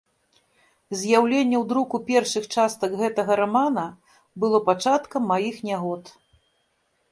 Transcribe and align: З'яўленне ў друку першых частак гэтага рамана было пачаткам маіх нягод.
З'яўленне 1.01 1.57
ў 1.57 1.59
друку 1.73 1.95
першых 2.07 2.47
частак 2.55 2.91
гэтага 3.03 3.37
рамана 3.41 3.85
было 4.45 4.57
пачаткам 4.73 5.31
маіх 5.37 5.63
нягод. 5.71 6.03